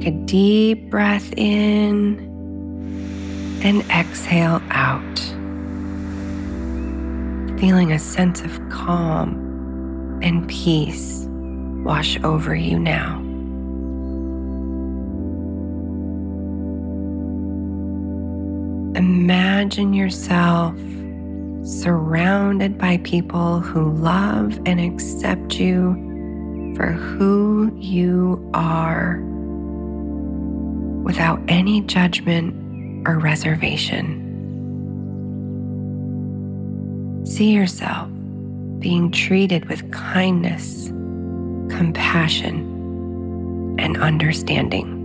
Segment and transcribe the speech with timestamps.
[0.00, 2.18] Take a deep breath in
[3.62, 5.18] and exhale out,
[7.60, 11.26] feeling a sense of calm and peace
[11.84, 13.18] wash over you now.
[18.98, 20.78] Imagine yourself
[21.62, 25.92] surrounded by people who love and accept you
[26.74, 29.29] for who you are
[31.10, 32.54] without any judgment
[33.04, 34.04] or reservation.
[37.26, 38.08] See yourself
[38.78, 40.86] being treated with kindness,
[41.68, 42.58] compassion,
[43.80, 44.98] and understanding.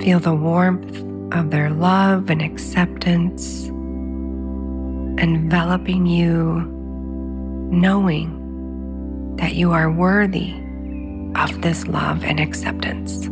[0.00, 0.96] Feel the warmth
[1.36, 3.70] of their love and acceptance
[5.18, 6.60] enveloping you,
[7.70, 10.54] knowing that you are worthy
[11.36, 13.28] of this love and acceptance.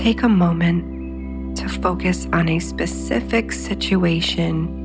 [0.00, 4.84] Take a moment to focus on a specific situation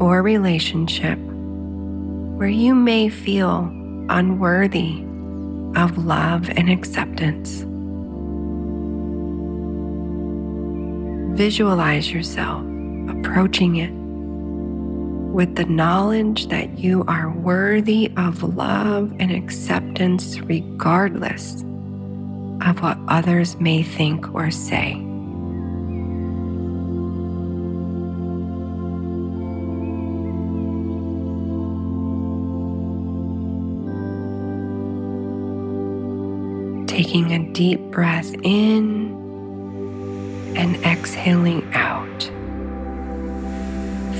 [0.00, 3.70] or relationship where you may feel
[4.08, 5.04] unworthy
[5.76, 7.64] of love and acceptance.
[11.36, 12.62] Visualize yourself
[13.08, 13.92] approaching it
[15.32, 21.62] with the knowledge that you are worthy of love and acceptance regardless
[22.66, 25.11] of what others may think or say.
[36.92, 39.14] Taking a deep breath in
[40.54, 42.22] and exhaling out.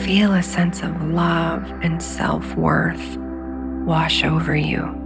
[0.07, 3.19] Feel a sense of love and self worth
[3.85, 5.02] wash over you.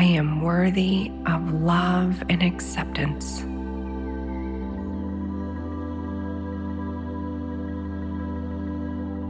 [0.00, 3.42] I am worthy of love and acceptance.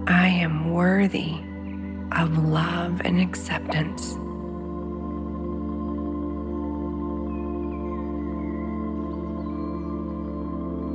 [0.06, 1.40] I am worthy
[2.12, 4.14] of love and acceptance.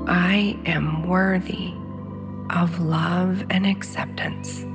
[0.08, 1.74] I am worthy
[2.50, 4.66] of love and acceptance.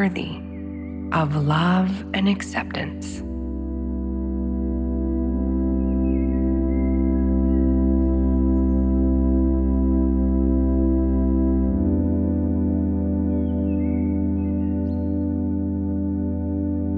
[0.00, 0.40] Worthy
[1.12, 3.20] of love and acceptance.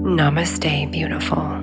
[0.05, 1.62] Namaste, beautiful.